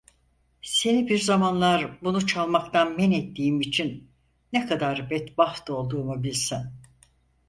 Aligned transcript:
Seni 0.61 1.09
bir 1.09 1.17
zamanlar 1.19 1.99
bunu 2.03 2.27
çalmaktan 2.27 2.95
menettiğim 2.97 3.61
için 3.61 4.11
ne 4.53 4.65
kadar 4.65 5.09
bedbaht 5.09 5.69
olduğumu 5.69 6.23
bilsen… 6.23 6.73